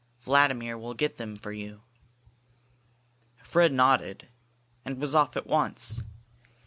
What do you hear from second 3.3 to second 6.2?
Fred nodded, and was off at once.